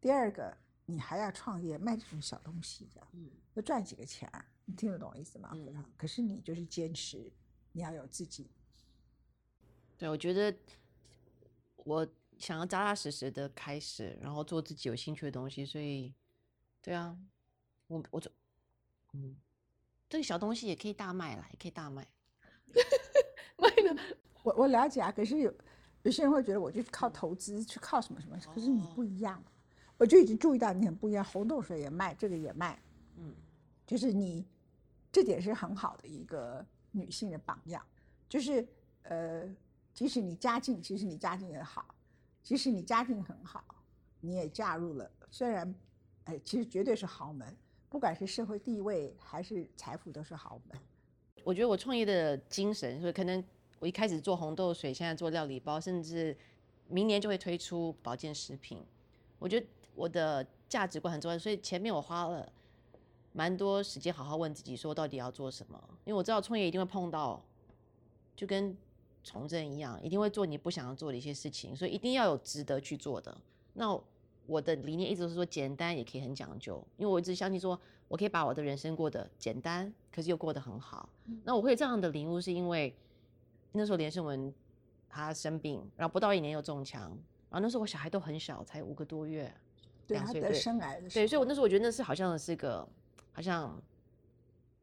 [0.00, 5.50] 第二个你还要创业卖这种小东西，这样嗯要赚几个钱儿，你听得懂我意思吗？
[5.54, 7.32] 嗯嗯可是你就是坚持
[7.72, 8.50] 你要有自己
[9.98, 10.54] 对，我觉得
[11.76, 12.06] 我
[12.38, 16.12] 想要扎扎实实的开始，然后做自己有兴趣的东西，所以，
[16.80, 17.16] 对啊，
[17.86, 18.30] 我我就，
[19.12, 19.36] 嗯，
[20.08, 22.06] 这个小东西也可以大卖啦，也可以大卖。
[23.58, 24.02] 卖了，
[24.42, 25.54] 我我了解啊，可是有
[26.02, 29.42] 有些人会觉得我就靠投资去靠什么什么，可是你哦不一样，
[29.96, 32.82] 我就已经注意到你很不一样，红豆水也卖，这个也卖，
[33.16, 33.34] 嗯，
[33.86, 34.46] 就是你
[35.12, 37.84] 这点是很好的一个女性的榜样，
[38.28, 38.66] 就是
[39.02, 39.48] 呃，
[39.92, 41.94] 即使你家境，其实你家境也好，
[42.42, 43.64] 即使你家境很好，
[44.20, 45.72] 你也嫁入了，虽然，
[46.24, 47.54] 哎，其实绝对是豪门，
[47.92, 50.80] 不管是社会地位还是财富都是豪门。
[51.44, 53.44] 我觉得我创业的精神，所以可能
[53.78, 56.34] 我一开始做红豆水，现在做料理包，甚至
[56.88, 58.82] 明年就会推出保健食品。
[59.38, 62.50] 我觉得我的价值观很重要，所以前面我花了。
[63.34, 65.82] 蛮多时间好好问自己，说到底要做什么？
[66.04, 67.42] 因为我知道创业一定会碰到，
[68.36, 68.76] 就跟
[69.24, 73.34] 从政一样，一定会做你不想要做的一些事情，所以一定要有值得去做的。
[73.72, 73.98] 那
[74.52, 77.78] 我的理念一直都是说，简单也可以很讲究，因为我一直相信说，
[78.08, 81.08] 我可以把我的人生过得简单，可是又过得很好。
[81.44, 82.94] 那我会这样的领悟，是因为
[83.72, 84.52] 那时候连胜文
[85.08, 87.02] 他生病，然后不到一年又中枪，
[87.48, 89.52] 然后那时候我小孩都很小，才五个多月，
[90.06, 92.86] 对他得生癌的，对，所以我那时候我觉得那是好像是个。
[93.34, 93.82] 好像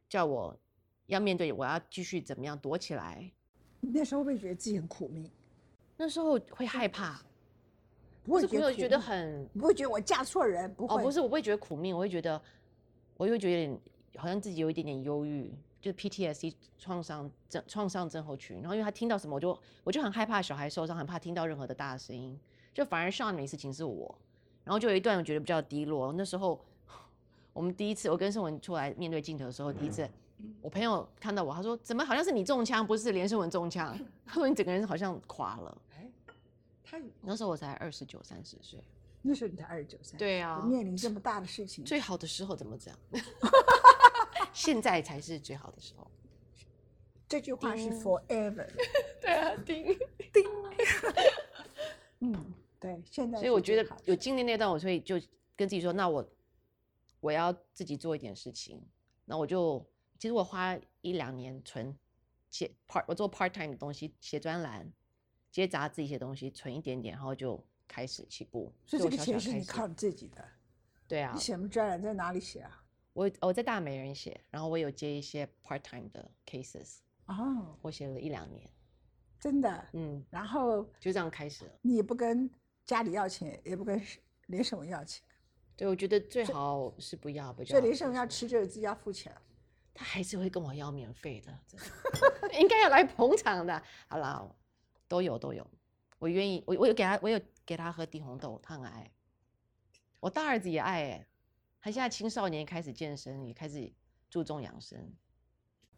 [0.09, 0.57] 叫我
[1.05, 3.31] 要面对，我要继续怎么样躲起来？
[3.79, 5.29] 那时候会觉得自己很苦命，
[5.95, 7.23] 那时候会害怕，
[8.29, 12.41] 不会觉得觉得很，不会觉得我嫁错人，不会，哦，不是，我不会觉得苦命，我会觉得，
[13.17, 13.79] 我会觉得有点
[14.15, 18.61] 好像自己有一点点忧郁，就是 PTSD 创伤症创伤症候群。
[18.61, 22.39] 然后因为他听到什么，我就我就很害怕小孩受伤，很怕听到任何的大声音，
[22.73, 24.15] 就反而上面的事情是我，
[24.63, 26.59] 然后就有一段我觉得比较低落，那时候。
[27.51, 30.07] 我们第一次，我跟盛文出来面对镜头的时候，第一次，
[30.61, 35.77] 我朋友看到我，他说：“怎么好像是你中枪，不是连胜文中枪？”他说：“你整个人好像垮了。”
[37.21, 38.79] 那时候我才二十九、三十岁，
[39.21, 42.99] 那时候你才二十九、三十，对啊，面临这么大的事情，最好的时候怎么这样？
[44.53, 46.09] 现在才是最好的时候。
[47.27, 48.67] 这句话是 forever。
[49.21, 49.85] 对啊，叮
[50.33, 50.43] 叮。
[52.19, 53.37] 嗯，对，现在。
[53.37, 55.15] 所以我觉得有经历那段，我所以就
[55.55, 56.27] 跟自己说：“那我。”
[57.21, 58.81] 我要自己做一点事情，
[59.25, 59.85] 那我就
[60.17, 61.93] 其实我花一两年存
[62.49, 64.89] 写 part，我做 part time 的东西，写专栏，
[65.51, 68.71] 接杂志一些东西，存一点点，然后就开始起步。
[68.85, 70.43] 所以这个钱是你靠你自己的？
[71.07, 71.31] 对啊。
[71.33, 72.83] 你写什么专栏在哪里写啊？
[73.13, 76.97] 我我在大美人写，然后我有接一些 part time 的 cases。
[77.25, 77.77] 哦。
[77.81, 78.69] 我写了一两年。
[79.39, 79.87] 真的？
[79.93, 80.23] 嗯。
[80.29, 81.71] 然后就这样开始了。
[81.81, 82.49] 你不跟
[82.85, 84.01] 家里要钱，也不跟
[84.47, 85.23] 连什么要钱。
[85.75, 87.69] 对，我觉得最好是不要不就。
[87.69, 89.33] 所以林胜要吃就自己要付钱，
[89.93, 91.57] 他还是会跟我要免费的，
[92.59, 93.81] 应该要来捧场的。
[94.09, 94.55] 好了，
[95.09, 95.69] 都有都有，
[96.19, 99.11] 我愿意，我我有给他，我有给他喝低红豆，他很爱。
[100.21, 101.27] 我大儿子也爱哎，
[101.81, 103.91] 他现在青少年开始健身，也开始
[104.29, 105.11] 注重养生。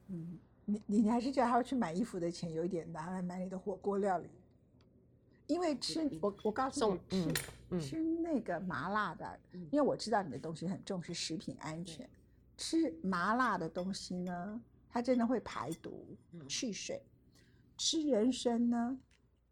[0.07, 4.29] 嗯，你你还是叫他去买衣服的钱有一点拿来买你的火锅料理。
[5.47, 7.33] 因为吃我我告诉你
[7.71, 9.39] 吃吃那个麻辣的，
[9.69, 12.09] 因为我知道你的东西很重视食品安全。
[12.55, 16.15] 吃麻辣的东西呢，它真的会排毒
[16.47, 17.03] 去水。
[17.77, 18.99] 吃人参呢，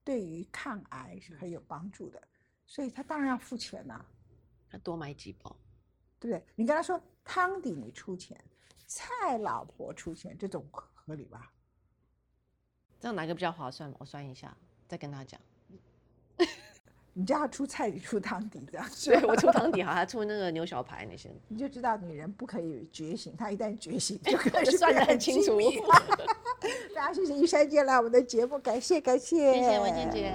[0.03, 2.21] 对于抗癌是很有帮助的，
[2.65, 4.05] 所以他当然要付钱呐。
[4.71, 5.55] 他多买几包，
[6.19, 6.45] 对不对？
[6.55, 8.39] 你跟他说汤底你出钱，
[8.85, 11.51] 菜老婆出钱，这种合理吧？
[12.99, 13.91] 这样哪个比较划算？
[13.97, 14.55] 我算一下，
[14.87, 15.41] 再跟他讲。
[17.13, 25.57] 你叫他出菜你出汤底这样， 对我出汤底 好，他出那个牛小排那些，你就知道女人不可以觉醒，她一旦觉醒就可以算得很清楚。
[26.93, 30.33] 大家谢谢玉山姐来我们的节目，感谢感谢，谢谢文静姐。